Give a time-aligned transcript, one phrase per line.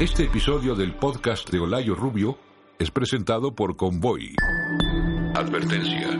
[0.00, 2.36] Este episodio del podcast de Olayo Rubio
[2.80, 4.34] es presentado por Convoy.
[5.36, 6.18] Advertencia.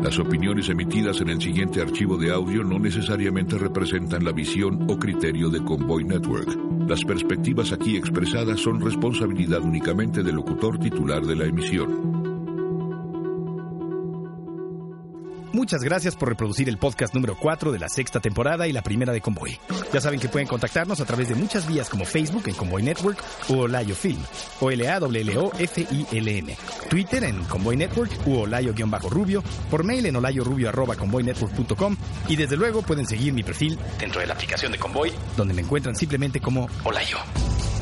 [0.00, 5.00] Las opiniones emitidas en el siguiente archivo de audio no necesariamente representan la visión o
[5.00, 6.56] criterio de Convoy Network.
[6.88, 12.21] Las perspectivas aquí expresadas son responsabilidad únicamente del locutor titular de la emisión.
[15.52, 19.12] Muchas gracias por reproducir el podcast número 4 de la sexta temporada y la primera
[19.12, 19.58] de Convoy.
[19.92, 23.22] Ya saben que pueden contactarnos a través de muchas vías como Facebook en Convoy Network
[23.50, 24.22] o Olayo Film,
[24.60, 26.56] o l a w o f i l m
[26.88, 31.96] Twitter en Convoy Network u Olayo-Rubio, por mail en olayorubio.convoynetwork.com
[32.28, 35.60] y desde luego pueden seguir mi perfil dentro de la aplicación de Convoy, donde me
[35.60, 37.18] encuentran simplemente como Olayo.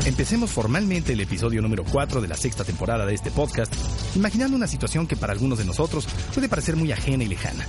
[0.06, 3.72] Empecemos formalmente el episodio número 4 de la sexta temporada de este podcast,
[4.14, 7.64] imaginando una situación que para algunos de nosotros puede parecer muy ajena y lejana.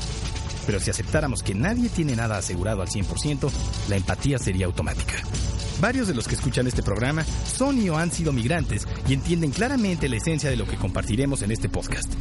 [0.65, 3.49] Pero si aceptáramos que nadie tiene nada asegurado al 100%,
[3.89, 5.15] la empatía sería automática.
[5.79, 9.51] Varios de los que escuchan este programa son y o han sido migrantes y entienden
[9.51, 12.13] claramente la esencia de lo que compartiremos en este podcast.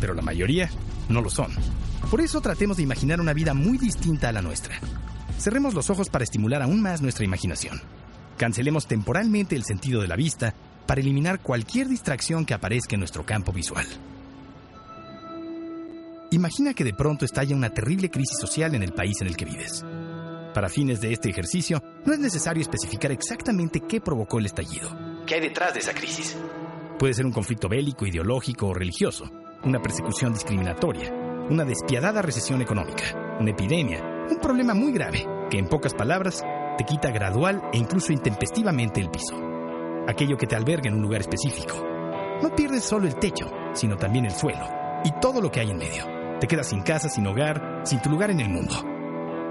[0.00, 0.70] Pero la mayoría
[1.08, 1.50] no lo son.
[2.10, 4.78] Por eso tratemos de imaginar una vida muy distinta a la nuestra.
[5.38, 7.80] Cerremos los ojos para estimular aún más nuestra imaginación.
[8.36, 10.54] Cancelemos temporalmente el sentido de la vista
[10.86, 13.86] para eliminar cualquier distracción que aparezca en nuestro campo visual.
[16.30, 19.44] Imagina que de pronto estalla una terrible crisis social en el país en el que
[19.44, 19.84] vives.
[20.52, 24.88] Para fines de este ejercicio, no es necesario especificar exactamente qué provocó el estallido.
[25.26, 26.36] ¿Qué hay detrás de esa crisis?
[26.98, 29.30] Puede ser un conflicto bélico, ideológico o religioso,
[29.64, 31.12] una persecución discriminatoria,
[31.50, 36.42] una despiadada recesión económica, una epidemia, un problema muy grave que, en pocas palabras,
[36.76, 39.55] te quita gradual e incluso intempestivamente el piso.
[40.08, 41.74] Aquello que te alberga en un lugar específico.
[42.42, 44.66] No pierdes solo el techo, sino también el suelo
[45.04, 46.04] y todo lo que hay en medio.
[46.40, 48.74] Te quedas sin casa, sin hogar, sin tu lugar en el mundo.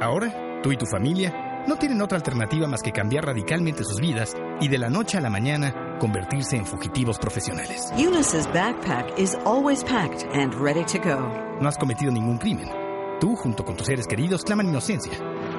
[0.01, 4.35] Ahora, tú y tu familia no tienen otra alternativa más que cambiar radicalmente sus vidas
[4.61, 7.91] y de la noche a la mañana convertirse en fugitivos profesionales.
[7.97, 11.27] Eunice's backpack is always packed and ready to go.
[11.59, 12.69] No has cometido ningún crimen.
[13.19, 15.13] Tú, junto con tus seres queridos, claman inocencia,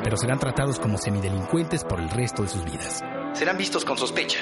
[0.05, 3.03] pero serán tratados como semidelincuentes por el resto de sus vidas.
[3.33, 4.39] Serán vistos con sospecha.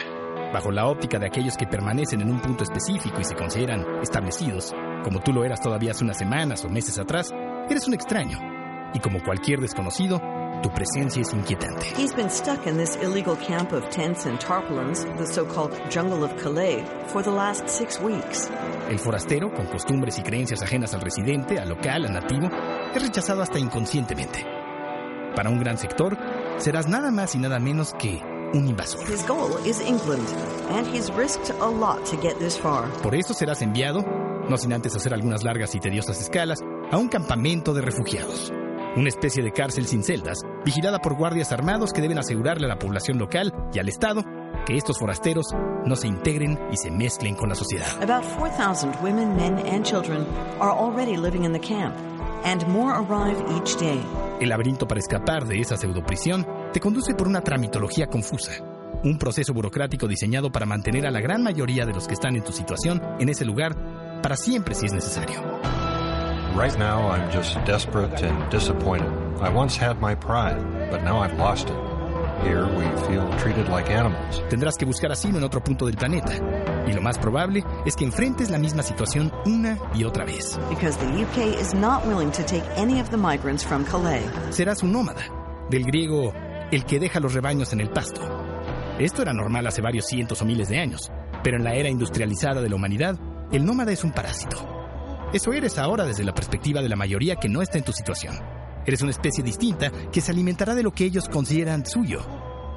[0.55, 4.73] Bajo la óptica de aquellos que permanecen en un punto específico y se consideran establecidos,
[5.03, 7.33] como tú lo eras todavía hace unas semanas o meses atrás,
[7.69, 8.39] eres un extraño.
[8.95, 10.23] Y como cualquier desconocido,
[10.63, 11.87] tu presencia es inquietante.
[11.99, 16.33] He's been stuck in this illegal camp of tents and tarpaulins, the so-called jungle of
[16.41, 18.49] Calais, for the last six weeks.
[18.89, 22.49] El forastero, con costumbres y creencias ajenas al residente, al local, al nativo,
[22.95, 24.47] es rechazado hasta inconscientemente.
[25.35, 26.17] Para un gran sector,
[26.59, 28.23] serás nada más y nada menos que
[28.55, 29.01] un invasor.
[29.11, 30.27] His goal is England,
[30.71, 32.89] and he's risked a lot to get this far.
[33.03, 34.05] Por eso serás enviado,
[34.49, 36.61] no sin antes hacer algunas largas y tediosas escalas,
[36.91, 38.53] a un campamento de refugiados.
[38.97, 42.79] Una especie de cárcel sin celdas, vigilada por guardias armados que deben asegurarle a la
[42.79, 44.23] población local y al Estado
[44.67, 45.47] que estos forasteros
[45.85, 47.89] no se integren y se mezclen con la sociedad.
[48.03, 50.25] About 4,000 women, men, and children
[50.61, 51.95] are already living in the camp,
[52.45, 54.01] and more arrive each day.
[54.41, 58.51] El laberinto para escapar de esa pseudoprisión te conduce por una tramitología confusa,
[59.05, 62.43] un proceso burocrático diseñado para mantener a la gran mayoría de los que están en
[62.43, 63.77] tu situación en ese lugar
[64.21, 65.41] para siempre si es necesario.
[66.57, 69.07] Right now, I'm just desperate and disappointed.
[69.41, 70.59] I once had my pride,
[70.91, 71.77] but now I've lost it.
[72.43, 74.43] Here, we feel treated like animals.
[74.51, 76.33] Tendrás que buscar asilo en otro punto del planeta,
[76.89, 80.59] y lo más probable es que enfrentes la misma situación una y otra vez.
[80.71, 84.25] Because the UK is not willing to take any of the migrants from Calais.
[84.51, 85.23] Serás un nómada,
[85.71, 86.33] del griego
[86.75, 88.21] el que deja los rebaños en el pasto.
[88.99, 91.11] Esto era normal hace varios cientos o miles de años,
[91.45, 93.17] pero en la era industrializada de la humanidad,
[93.53, 94.57] el nómada es un parásito.
[95.33, 98.35] Eso eres ahora desde la perspectiva de la mayoría que no está en tu situación.
[98.87, 102.21] Eres una especie distinta que se alimentará de lo que ellos consideran suyo.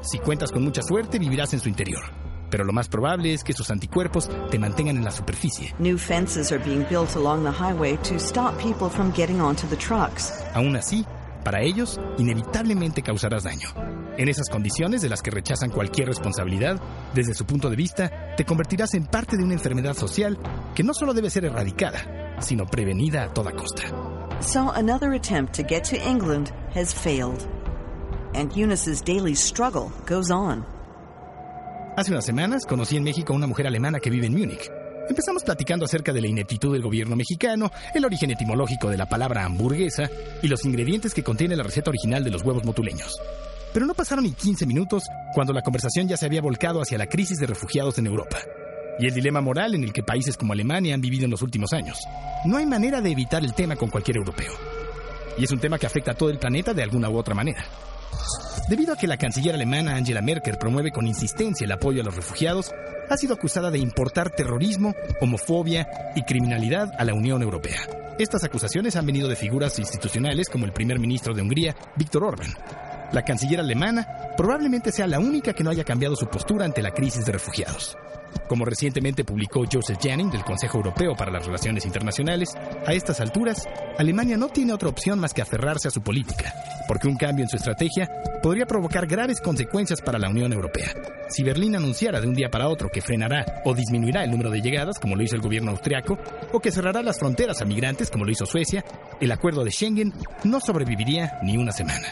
[0.02, 2.04] Si cuentas con mucha suerte, vivirás en su interior.
[2.50, 5.74] Pero lo más probable es que sus anticuerpos te mantengan en la superficie.
[5.80, 9.76] New fences are being built along the highway to stop people from getting onto the
[9.76, 10.32] trucks.
[10.54, 11.06] Aún así,
[11.48, 13.70] para ellos, inevitablemente causarás daño.
[14.18, 16.78] En esas condiciones de las que rechazan cualquier responsabilidad,
[17.16, 20.38] desde su punto de vista, te convertirás en parte de una enfermedad social
[20.76, 23.84] que no solo debe ser erradicada, sino prevenida a toda costa.
[24.42, 27.48] So another attempt to get to England has failed.
[28.36, 30.66] And Eunice's daily struggle goes on.
[31.96, 34.70] Hace unas semanas conocí en México a una mujer alemana que vive en Múnich.
[35.10, 39.46] Empezamos platicando acerca de la ineptitud del gobierno mexicano, el origen etimológico de la palabra
[39.46, 40.10] hamburguesa
[40.42, 43.16] y los ingredientes que contiene la receta original de los huevos motuleños.
[43.74, 47.08] Pero no pasaron ni 15 minutos cuando la conversación ya se había volcado hacia la
[47.08, 48.38] crisis de refugiados en Europa
[49.00, 51.72] y el dilema moral en el que países como Alemania han vivido en los últimos
[51.74, 52.00] años.
[52.46, 54.54] No hay manera de evitar el tema con cualquier europeo.
[55.38, 57.64] Y es un tema que afecta a todo el planeta de alguna u otra manera.
[58.70, 62.16] Debido a que la canciller alemana Angela Merkel promueve con insistencia el apoyo a los
[62.16, 62.72] refugiados,
[63.10, 67.80] ha sido acusada de importar terrorismo, homofobia y criminalidad a la Unión Europea.
[68.20, 72.54] Estas acusaciones han venido de figuras institucionales como el primer ministro de Hungría, Víctor Orban.
[73.12, 74.06] La canciller alemana
[74.36, 77.98] probablemente sea la única que no haya cambiado su postura ante la crisis de refugiados.
[78.48, 82.50] Como recientemente publicó Joseph Janning del Consejo Europeo para las Relaciones Internacionales,
[82.86, 83.68] a estas alturas,
[83.98, 86.54] Alemania no tiene otra opción más que aferrarse a su política,
[86.88, 88.10] porque un cambio en su estrategia
[88.42, 90.94] podría provocar graves consecuencias para la Unión Europea.
[91.30, 94.62] Si Berlín anunciara de un día para otro que frenará o disminuirá el número de
[94.62, 96.18] llegadas, como lo hizo el gobierno austriaco,
[96.54, 98.84] o que cerrará las fronteras a migrantes, como lo hizo Suecia,
[99.20, 100.14] el acuerdo de Schengen
[100.46, 102.08] no sobreviviría ni una semana.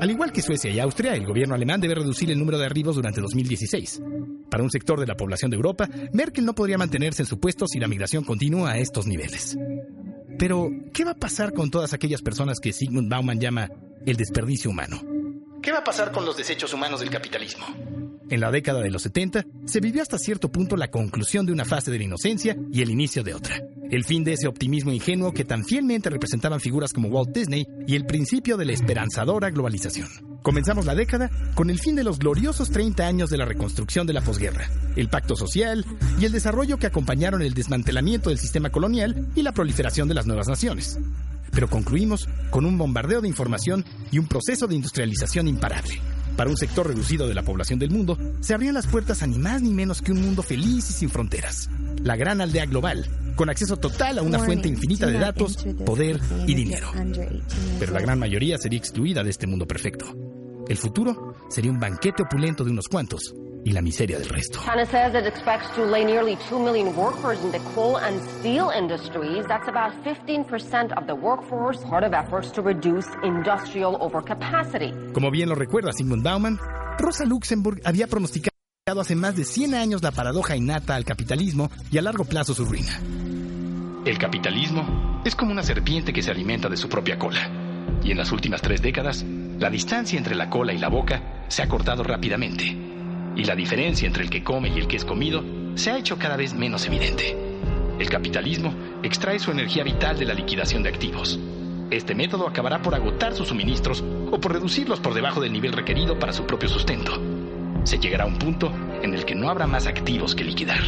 [0.00, 2.94] Al igual que Suecia y Austria, el gobierno alemán debe reducir el número de arribos
[2.94, 4.00] durante 2016.
[4.48, 7.66] Para un sector de la población de Europa, Merkel no podría mantenerse en su puesto
[7.66, 9.58] si la migración continúa a estos niveles.
[10.38, 13.70] Pero, ¿qué va a pasar con todas aquellas personas que Sigmund Bauman llama
[14.06, 15.02] el desperdicio humano?
[15.60, 17.66] ¿Qué va a pasar con los desechos humanos del capitalismo?
[18.30, 21.64] En la década de los 70 se vivió hasta cierto punto la conclusión de una
[21.64, 23.60] fase de la inocencia y el inicio de otra.
[23.90, 27.96] El fin de ese optimismo ingenuo que tan fielmente representaban figuras como Walt Disney y
[27.96, 30.08] el principio de la esperanzadora globalización.
[30.42, 34.12] Comenzamos la década con el fin de los gloriosos 30 años de la reconstrucción de
[34.12, 35.86] la posguerra, el pacto social
[36.20, 40.26] y el desarrollo que acompañaron el desmantelamiento del sistema colonial y la proliferación de las
[40.26, 40.98] nuevas naciones.
[41.50, 45.98] Pero concluimos con un bombardeo de información y un proceso de industrialización imparable.
[46.36, 49.38] Para un sector reducido de la población del mundo, se abrían las puertas a ni
[49.38, 51.70] más ni menos que un mundo feliz y sin fronteras.
[52.02, 53.08] La gran aldea global,
[53.38, 56.90] con acceso total a una fuente infinita de datos, poder y dinero.
[57.78, 60.06] Pero la gran mayoría sería excluida de este mundo perfecto.
[60.68, 63.32] El futuro sería un banquete opulento de unos cuantos
[63.64, 64.58] y la miseria del resto.
[64.64, 68.70] China says it expects to lay nearly 2 million workers in the coal and steel
[68.76, 69.46] industries.
[69.46, 74.92] That's about 15% of the workforce, part of efforts to reduce industrial overcapacity.
[75.12, 76.58] Como bien lo recuerda Sigmund Bauman,
[76.98, 78.57] Rosa Luxemburg había pronosticado
[78.96, 82.64] hace más de 100 años la paradoja innata al capitalismo y a largo plazo su
[82.64, 83.00] ruina.
[84.06, 87.50] El capitalismo es como una serpiente que se alimenta de su propia cola.
[88.02, 89.24] Y en las últimas tres décadas,
[89.58, 92.88] la distancia entre la cola y la boca se ha cortado rápidamente
[93.36, 95.44] y la diferencia entre el que come y el que es comido
[95.76, 97.36] se ha hecho cada vez menos evidente.
[97.98, 101.38] El capitalismo extrae su energía vital de la liquidación de activos.
[101.90, 106.18] Este método acabará por agotar sus suministros o por reducirlos por debajo del nivel requerido
[106.18, 107.27] para su propio sustento.
[107.88, 108.70] Se llegará a un punto
[109.02, 110.78] en el que no habrá más activos que liquidar.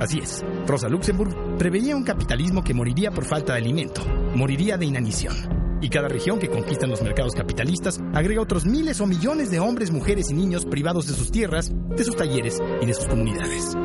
[0.00, 4.86] Así es, Rosa Luxemburg preveía un capitalismo que moriría por falta de alimento, moriría de
[4.86, 5.36] inanición
[5.80, 9.92] y cada región que conquistan los mercados capitalistas agrega otros miles o millones de hombres,
[9.92, 13.76] mujeres y niños privados de sus tierras, de sus talleres y de sus comunidades.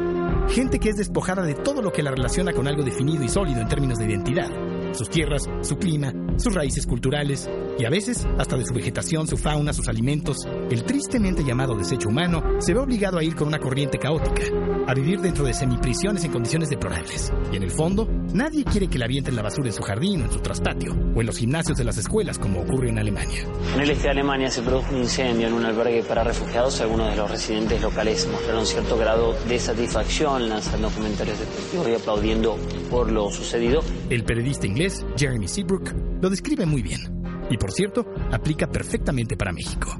[0.49, 3.61] Gente que es despojada de todo lo que la relaciona con algo definido y sólido
[3.61, 4.49] en términos de identidad.
[4.93, 7.47] Sus tierras, su clima, sus raíces culturales
[7.77, 10.37] y a veces hasta de su vegetación, su fauna, sus alimentos.
[10.69, 14.43] El tristemente llamado desecho humano se ve obligado a ir con una corriente caótica,
[14.87, 17.31] a vivir dentro de semiprisiones en condiciones deplorables.
[17.51, 20.25] Y en el fondo, nadie quiere que le avienten la basura en su jardín o
[20.25, 23.45] en su traspatio, o en los gimnasios de las escuelas, como ocurre en Alemania.
[23.75, 26.81] En el este de Alemania se produjo un incendio en un albergue para refugiados.
[26.81, 32.57] Algunos de los residentes locales mostraron cierto grado de satisfacción, lanzando comentarios despectivos y aplaudiendo
[32.89, 33.81] por lo sucedido.
[34.09, 37.20] El periodista inglés Jeremy Seabrook lo describe muy bien.
[37.51, 39.99] Y por cierto, aplica perfectamente para México.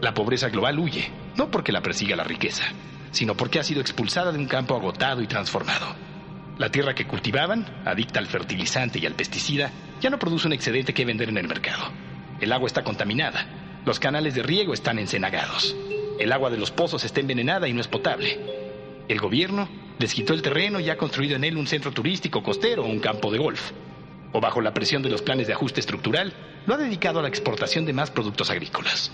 [0.00, 2.64] La pobreza global huye, no porque la persiga la riqueza,
[3.10, 5.94] sino porque ha sido expulsada de un campo agotado y transformado.
[6.56, 10.94] La tierra que cultivaban, adicta al fertilizante y al pesticida, ya no produce un excedente
[10.94, 11.82] que vender en el mercado.
[12.40, 13.44] El agua está contaminada,
[13.84, 15.74] los canales de riego están encenagados,
[16.20, 18.38] el agua de los pozos está envenenada y no es potable.
[19.08, 22.84] El gobierno les quitó el terreno y ha construido en él un centro turístico costero
[22.84, 23.72] o un campo de golf.
[24.32, 26.32] O bajo la presión de los planes de ajuste estructural,
[26.66, 29.12] lo ha dedicado a la exportación de más productos agrícolas.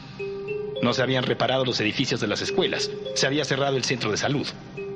[0.83, 4.17] No se habían reparado los edificios de las escuelas, se había cerrado el centro de
[4.17, 4.47] salud.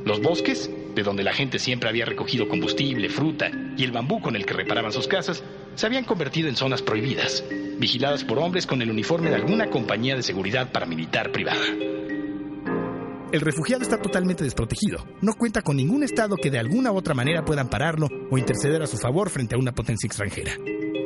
[0.04, 4.36] Los bosques, de donde la gente siempre había recogido combustible, fruta y el bambú con
[4.36, 5.42] el que reparaban sus casas,
[5.74, 7.44] se habían convertido en zonas prohibidas,
[7.78, 11.64] vigiladas por hombres con el uniforme de alguna compañía de seguridad paramilitar privada.
[13.32, 15.06] El refugiado está totalmente desprotegido.
[15.22, 18.82] No cuenta con ningún Estado que de alguna u otra manera pueda ampararlo o interceder
[18.82, 20.52] a su favor frente a una potencia extranjera.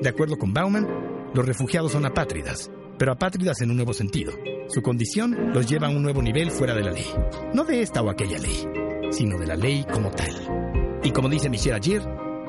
[0.03, 0.89] De acuerdo con Bauman,
[1.33, 2.69] los refugiados son apátridas,
[2.99, 4.33] pero apátridas en un nuevo sentido.
[4.67, 7.07] Su condición los lleva a un nuevo nivel fuera de la ley.
[7.55, 8.67] No de esta o aquella ley,
[9.13, 11.01] sino de la ley como tal.
[11.05, 12.03] Y como dice Michel ayer,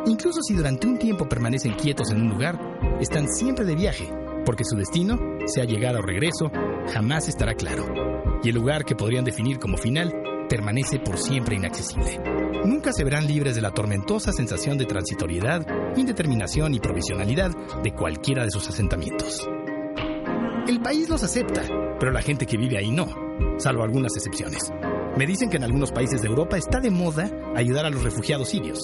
[0.07, 2.59] incluso si durante un tiempo permanecen quietos en un lugar,
[2.99, 4.11] están siempre de viaje,
[4.47, 6.49] porque su destino, sea llegada o regreso,
[6.93, 7.85] jamás estará claro.
[8.41, 10.13] Y el lugar que podrían definir como final
[10.47, 12.17] permanece por siempre inaccesible.
[12.63, 17.51] Nunca se verán libres de la tormentosa sensación de transitoriedad, indeterminación y provisionalidad
[17.83, 19.45] de cualquiera de sus asentamientos.
[20.65, 21.63] El país los acepta,
[21.99, 23.07] pero la gente que vive ahí no,
[23.57, 24.71] salvo algunas excepciones.
[25.17, 28.47] Me dicen que en algunos países de Europa está de moda ayudar a los refugiados
[28.47, 28.79] sirios,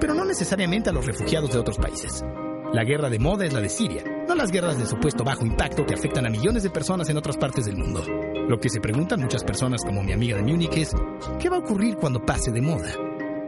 [0.00, 2.24] pero no necesariamente a los refugiados de otros países.
[2.72, 5.84] La guerra de moda es la de Siria, no las guerras de supuesto bajo impacto
[5.84, 8.02] que afectan a millones de personas en otras partes del mundo.
[8.48, 10.92] Lo que se preguntan muchas personas como mi amiga de Múnich es,
[11.38, 12.90] ¿qué va a ocurrir cuando pase de moda?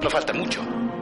[0.02, 0.60] No falta mucho.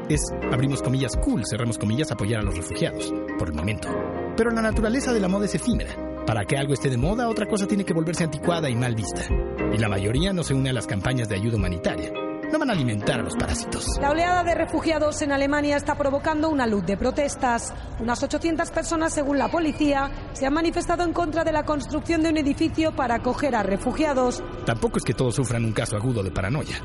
[0.08, 0.20] Es,
[0.52, 3.88] abrimos comillas, cool, cerramos comillas, apoyar a los refugiados, por el momento.
[4.36, 5.96] Pero la naturaleza de la moda es efímera.
[6.26, 9.22] Para que algo esté de moda, otra cosa tiene que volverse anticuada y mal vista.
[9.74, 12.12] Y la mayoría no se une a las campañas de ayuda humanitaria.
[12.52, 13.87] No van a alimentar a los parásitos.
[13.99, 17.73] La oleada de refugiados en Alemania está provocando una luz de protestas.
[17.99, 22.28] Unas 800 personas, según la policía, se han manifestado en contra de la construcción de
[22.28, 24.42] un edificio para acoger a refugiados.
[24.66, 26.76] Tampoco es que todos sufran un caso agudo de paranoia.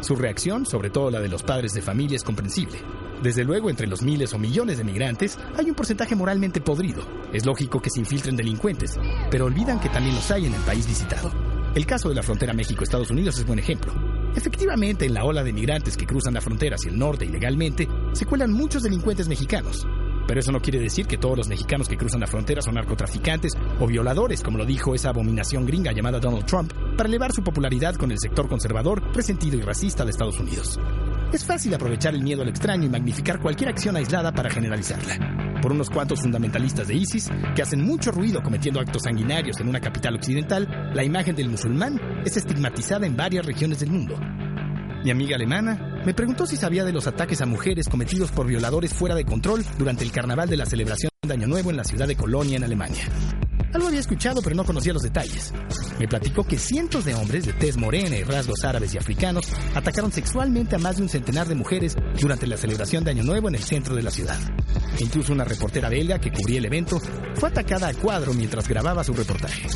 [0.00, 2.78] Su reacción, sobre todo la de los padres de familia, es comprensible.
[3.22, 7.02] Desde luego, entre los miles o millones de migrantes hay un porcentaje moralmente podrido.
[7.32, 8.98] Es lógico que se infiltren delincuentes,
[9.30, 11.30] pero olvidan que también los hay en el país visitado.
[11.74, 13.92] El caso de la frontera México-Estados Unidos es buen ejemplo.
[14.36, 18.26] Efectivamente, en la ola de migrantes que cruzan la frontera hacia el norte ilegalmente, se
[18.26, 19.86] cuelan muchos delincuentes mexicanos.
[20.26, 23.52] Pero eso no quiere decir que todos los mexicanos que cruzan la frontera son narcotraficantes
[23.78, 27.94] o violadores, como lo dijo esa abominación gringa llamada Donald Trump, para elevar su popularidad
[27.94, 30.78] con el sector conservador, resentido y racista de Estados Unidos.
[31.32, 35.58] Es fácil aprovechar el miedo al extraño y magnificar cualquier acción aislada para generalizarla.
[35.60, 39.80] Por unos cuantos fundamentalistas de ISIS, que hacen mucho ruido cometiendo actos sanguinarios en una
[39.80, 44.16] capital occidental, la imagen del musulmán es estigmatizada en varias regiones del mundo.
[45.04, 48.94] Mi amiga alemana me preguntó si sabía de los ataques a mujeres cometidos por violadores
[48.94, 52.06] fuera de control durante el carnaval de la celebración de Año Nuevo en la ciudad
[52.06, 53.02] de Colonia, en Alemania.
[53.74, 55.52] Algo había escuchado, pero no conocía los detalles.
[55.98, 60.12] Me platicó que cientos de hombres de tez morena y rasgos árabes y africanos atacaron
[60.12, 63.56] sexualmente a más de un centenar de mujeres durante la celebración de Año Nuevo en
[63.56, 64.38] el centro de la ciudad.
[65.00, 67.00] Incluso una reportera belga que cubría el evento
[67.34, 69.66] fue atacada a cuadro mientras grababa su reportaje.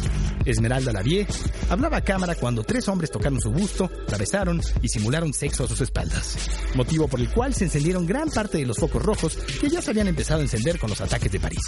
[0.45, 1.26] Esmeralda Lavie
[1.69, 5.69] hablaba a cámara cuando tres hombres tocaron su busto, la besaron y simularon sexo a
[5.69, 6.37] sus espaldas.
[6.75, 9.91] Motivo por el cual se encendieron gran parte de los focos rojos que ya se
[9.91, 11.62] habían empezado a encender con los ataques de París.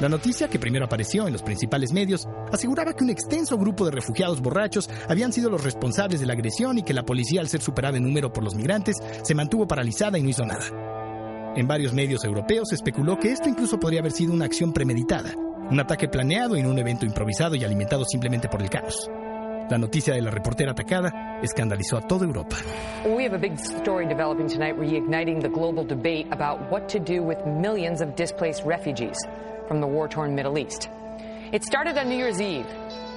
[0.00, 3.92] La noticia, que primero apareció en los principales medios, aseguraba que un extenso grupo de
[3.92, 7.60] refugiados borrachos habían sido los responsables de la agresión y que la policía, al ser
[7.60, 10.66] superada en número por los migrantes, se mantuvo paralizada y no hizo nada.
[11.56, 15.34] En varios medios europeos se especuló que esto incluso podría haber sido una acción premeditada,
[15.70, 19.10] un ataque planeado en un evento improvisado y alimentado simplemente por el caos.
[19.70, 22.56] La noticia de la reportera atacada escandalizó a toda Europa.
[23.04, 27.22] We have a big story developing tonight reigniting the global debate about what to do
[27.22, 29.16] with millions of displaced refugees
[29.68, 30.88] from the war-torn Middle East.
[31.52, 32.66] It started on New Year's Eve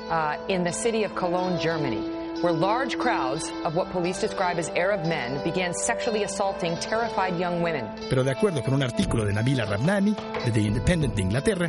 [0.10, 2.02] uh, in the city of Cologne, Germany,
[2.42, 7.62] where large crowds of what police describe as Arab men began sexually assaulting terrified young
[7.62, 7.88] women.
[8.10, 11.68] Pero de acuerdo con un artículo de Nabila Rabnani, de The Independent de Inglaterra,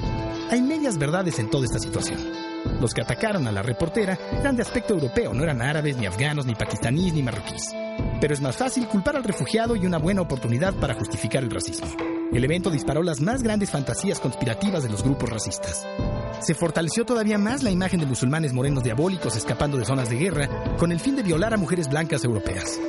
[0.50, 2.51] hay medias verdades en toda esta situación.
[2.82, 6.46] Los que atacaron a la reportera eran de aspecto europeo, no eran árabes, ni afganos,
[6.46, 7.72] ni pakistaníes, ni marroquíes.
[8.20, 11.86] Pero es más fácil culpar al refugiado y una buena oportunidad para justificar el racismo.
[12.32, 15.86] El evento disparó las más grandes fantasías conspirativas de los grupos racistas.
[16.40, 20.48] Se fortaleció todavía más la imagen de musulmanes morenos diabólicos escapando de zonas de guerra
[20.76, 22.80] con el fin de violar a mujeres blancas europeas.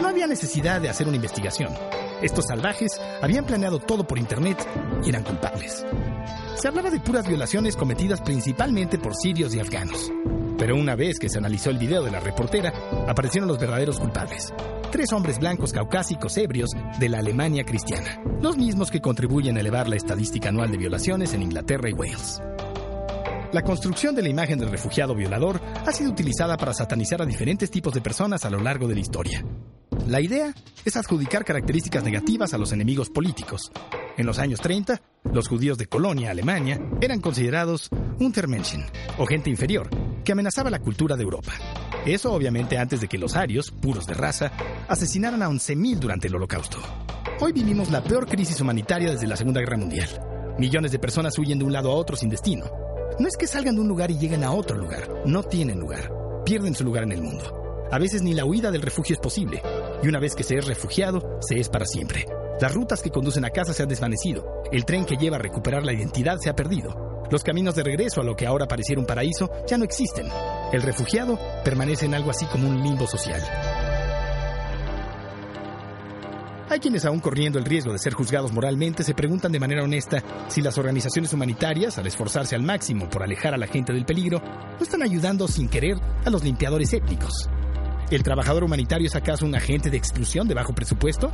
[0.00, 1.74] No había necesidad de hacer una investigación.
[2.22, 4.56] Estos salvajes habían planeado todo por internet
[5.04, 5.84] y eran culpables.
[6.56, 10.12] Se hablaba de puras violaciones cometidas principalmente por sirios y afganos.
[10.56, 12.72] Pero una vez que se analizó el video de la reportera,
[13.08, 14.54] aparecieron los verdaderos culpables.
[14.92, 19.88] Tres hombres blancos caucásicos ebrios de la Alemania cristiana, los mismos que contribuyen a elevar
[19.88, 22.40] la estadística anual de violaciones en Inglaterra y Wales.
[23.52, 27.70] La construcción de la imagen del refugiado violador ha sido utilizada para satanizar a diferentes
[27.70, 29.44] tipos de personas a lo largo de la historia.
[30.06, 33.70] La idea es adjudicar características negativas a los enemigos políticos.
[34.16, 35.00] En los años 30,
[35.32, 38.84] los judíos de Colonia, Alemania, eran considerados Untermenschen,
[39.18, 39.88] o gente inferior,
[40.24, 41.52] que amenazaba la cultura de Europa.
[42.04, 44.52] Eso obviamente antes de que los arios, puros de raza,
[44.88, 46.78] asesinaran a 11.000 durante el Holocausto.
[47.40, 50.08] Hoy vivimos la peor crisis humanitaria desde la Segunda Guerra Mundial.
[50.58, 52.66] Millones de personas huyen de un lado a otro sin destino.
[53.18, 56.12] No es que salgan de un lugar y lleguen a otro lugar, no tienen lugar,
[56.44, 57.61] pierden su lugar en el mundo.
[57.92, 59.60] A veces ni la huida del refugio es posible,
[60.02, 62.24] y una vez que se es refugiado, se es para siempre.
[62.58, 65.84] Las rutas que conducen a casa se han desvanecido, el tren que lleva a recuperar
[65.84, 67.20] la identidad se ha perdido.
[67.30, 70.26] Los caminos de regreso a lo que ahora pareciera un paraíso ya no existen.
[70.72, 73.42] El refugiado permanece en algo así como un limbo social.
[76.70, 80.22] Hay quienes aún corriendo el riesgo de ser juzgados moralmente se preguntan de manera honesta
[80.48, 84.40] si las organizaciones humanitarias, al esforzarse al máximo por alejar a la gente del peligro,
[84.40, 87.50] no están ayudando sin querer a los limpiadores étnicos.
[88.12, 91.32] ¿El trabajador humanitario es acaso un agente de exclusión de bajo presupuesto?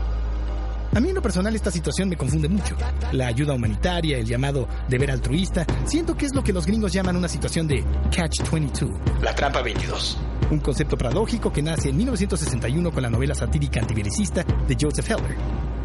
[0.94, 2.76] A mí en lo personal esta situación me confunde mucho.
[3.10, 7.16] La ayuda humanitaria, el llamado deber altruista, siento que es lo que los gringos llaman
[7.16, 9.20] una situación de catch-22.
[9.22, 10.18] La trampa 22
[10.50, 15.36] un concepto paradójico que nace en 1961 con la novela satírica antibelicista de Joseph Heller.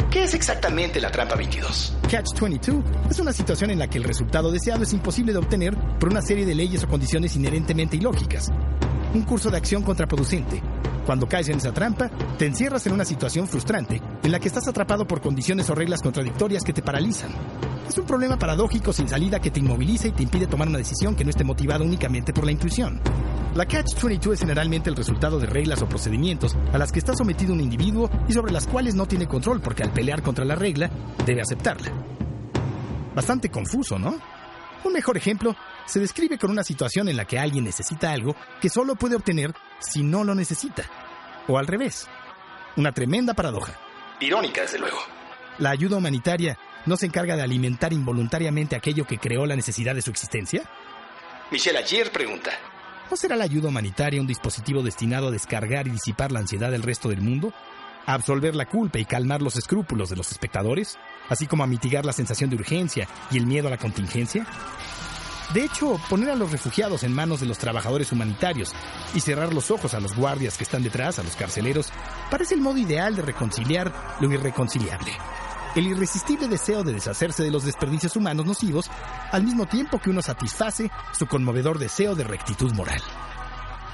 [0.10, 1.98] ¿Qué es exactamente la trampa 22?
[2.10, 6.10] Catch-22 es una situación en la que el resultado deseado es imposible de obtener por
[6.10, 8.52] una serie de leyes o condiciones inherentemente ilógicas.
[9.14, 10.62] Un curso de acción contraproducente.
[11.05, 14.67] Cuando caes en esa trampa, te encierras en una situación frustrante en la que estás
[14.67, 17.31] atrapado por condiciones o reglas contradictorias que te paralizan.
[17.88, 21.15] Es un problema paradójico sin salida que te inmoviliza y te impide tomar una decisión
[21.15, 23.01] que no esté motivada únicamente por la intuición.
[23.53, 27.53] La Catch-22 es generalmente el resultado de reglas o procedimientos a las que está sometido
[27.53, 30.89] un individuo y sobre las cuales no tiene control porque al pelear contra la regla
[31.25, 31.91] debe aceptarla.
[33.13, 34.15] Bastante confuso, ¿no?
[34.86, 35.55] Un mejor ejemplo
[35.86, 39.54] se describe con una situación en la que alguien necesita algo que solo puede obtener
[39.80, 40.84] si no lo necesita.
[41.48, 42.08] O al revés.
[42.75, 43.74] Una tremenda paradoja.
[44.20, 44.98] Irónica, desde luego.
[45.60, 50.02] La ayuda humanitaria no se encarga de alimentar involuntariamente aquello que creó la necesidad de
[50.02, 50.63] su existencia.
[51.52, 52.52] Michelle Ayer pregunta.
[53.12, 56.82] ¿No será la ayuda humanitaria un dispositivo destinado a descargar y disipar la ansiedad del
[56.82, 57.54] resto del mundo?
[58.06, 60.98] ¿A absolver la culpa y calmar los escrúpulos de los espectadores?
[61.30, 64.46] Así como a mitigar la sensación de urgencia y el miedo a la contingencia?
[65.54, 68.72] De hecho, poner a los refugiados en manos de los trabajadores humanitarios
[69.14, 71.92] y cerrar los ojos a los guardias que están detrás, a los carceleros,
[72.32, 75.12] parece el modo ideal de reconciliar lo irreconciliable
[75.76, 78.90] el irresistible deseo de deshacerse de los desperdicios humanos nocivos,
[79.32, 83.02] al mismo tiempo que uno satisface su conmovedor deseo de rectitud moral.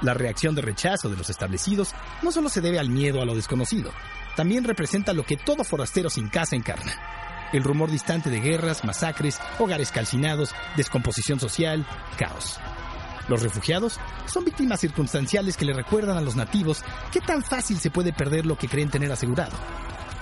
[0.01, 3.36] La reacción de rechazo de los establecidos no solo se debe al miedo a lo
[3.36, 3.91] desconocido,
[4.35, 6.94] también representa lo que todo forastero sin casa encarna.
[7.53, 11.85] El rumor distante de guerras, masacres, hogares calcinados, descomposición social,
[12.18, 12.59] caos.
[13.27, 17.92] Los refugiados son víctimas circunstanciales que le recuerdan a los nativos qué tan fácil se
[17.92, 19.57] puede perder lo que creen tener asegurado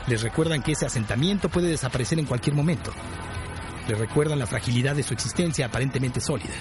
[0.07, 2.91] les recuerdan que ese asentamiento puede desaparecer en cualquier momento.
[3.87, 6.53] Les recuerdan la fragilidad de su existencia aparentemente sólida.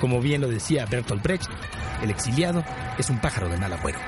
[0.00, 1.48] Como bien lo decía Bertolt Brecht,
[2.02, 2.62] el exiliado
[2.98, 3.98] es un pájaro de mal agüero.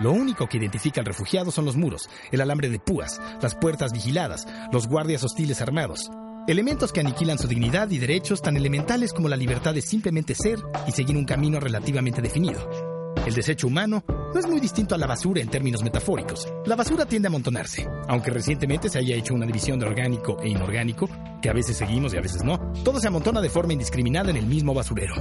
[0.00, 3.92] Lo único que identifica al refugiado son los muros, el alambre de púas, las puertas
[3.92, 6.10] vigiladas, los guardias hostiles armados.
[6.48, 10.58] Elementos que aniquilan su dignidad y derechos tan elementales como la libertad de simplemente ser
[10.86, 12.66] y seguir un camino relativamente definido.
[13.26, 16.48] El desecho humano no es muy distinto a la basura en términos metafóricos.
[16.64, 20.48] La basura tiende a amontonarse, aunque recientemente se haya hecho una división de orgánico e
[20.48, 21.10] inorgánico,
[21.42, 24.36] que a veces seguimos y a veces no, todo se amontona de forma indiscriminada en
[24.36, 25.14] el mismo basurero.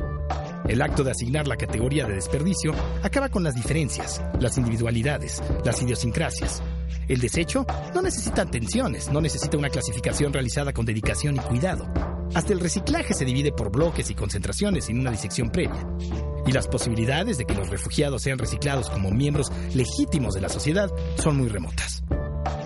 [0.68, 5.82] El acto de asignar la categoría de desperdicio acaba con las diferencias, las individualidades, las
[5.82, 6.62] idiosincrasias.
[7.08, 11.92] El desecho no necesita atenciones, no necesita una clasificación realizada con dedicación y cuidado.
[12.36, 15.88] Hasta el reciclaje se divide por bloques y concentraciones sin una disección previa.
[16.46, 20.92] Y las posibilidades de que los refugiados sean reciclados como miembros legítimos de la sociedad
[21.16, 22.04] son muy remotas.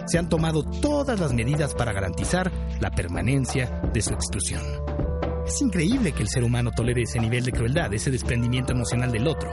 [0.06, 2.52] Se han tomado todas las medidas para garantizar
[2.82, 4.83] la permanencia de su exclusión.
[5.46, 9.28] Es increíble que el ser humano tolere ese nivel de crueldad, ese desprendimiento emocional del
[9.28, 9.52] otro,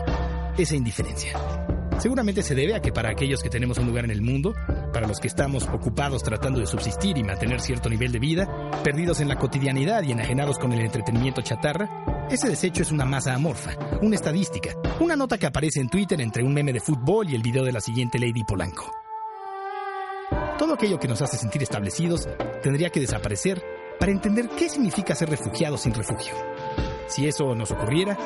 [0.57, 1.33] esa indiferencia.
[1.99, 4.55] Seguramente se debe a que para aquellos que tenemos un lugar en el mundo,
[4.93, 9.21] para los que estamos ocupados tratando de subsistir y mantener cierto nivel de vida, perdidos
[9.21, 13.73] en la cotidianidad y enajenados con el entretenimiento chatarra, ese desecho es una masa amorfa,
[14.01, 17.43] una estadística, una nota que aparece en Twitter entre un meme de fútbol y el
[17.43, 18.91] video de la siguiente Lady Polanco.
[20.57, 22.29] Todo aquello que nos hace sentir establecidos
[22.63, 26.35] tendría que desaparecer para entender qué significa ser refugiados sin refugio.
[27.07, 28.17] Si eso nos ocurriera,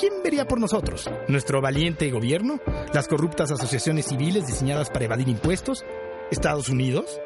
[0.00, 1.08] ¿quién vería por nosotros?
[1.28, 2.58] ¿Nuestro valiente gobierno?
[2.94, 5.84] ¿Las corruptas asociaciones civiles diseñadas para evadir impuestos?
[6.30, 7.20] ¿Estados Unidos?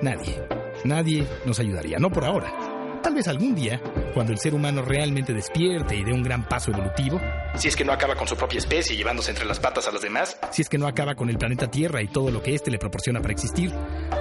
[0.00, 0.46] Nadie.
[0.84, 3.00] Nadie nos ayudaría, no por ahora.
[3.02, 3.82] Tal vez algún día,
[4.14, 7.20] cuando el ser humano realmente despierte y dé un gran paso evolutivo,
[7.56, 10.02] si es que no acaba con su propia especie llevándose entre las patas a las
[10.02, 12.70] demás, si es que no acaba con el planeta Tierra y todo lo que éste
[12.70, 13.72] le proporciona para existir,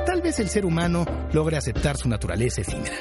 [0.06, 2.96] tal vez el ser humano logre aceptar su naturaleza efímera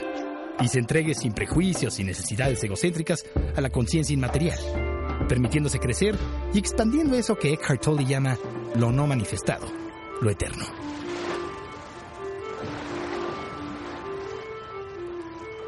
[0.61, 3.25] y se entregue sin prejuicios y necesidades egocéntricas
[3.57, 4.59] a la conciencia inmaterial,
[5.29, 6.17] permitiéndose crecer
[6.53, 8.37] y expandiendo eso que Eckhart Tolle llama
[8.75, 9.67] lo no manifestado,
[10.21, 10.65] lo eterno.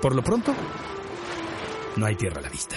[0.00, 0.54] Por lo pronto,
[1.96, 2.76] no hay tierra a la vista.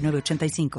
[0.00, 0.70] 906985.